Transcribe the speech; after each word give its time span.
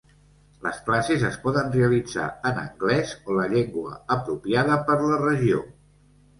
Les 0.67 0.77
classes 0.87 1.25
es 1.29 1.37
poden 1.43 1.69
realitzar 1.75 2.25
en 2.53 2.63
anglès 2.63 3.13
o 3.29 3.37
la 3.43 3.47
llengua 3.53 3.95
apropiada 4.19 4.81
per 4.91 5.01
la 5.07 5.23
regió. 5.27 5.65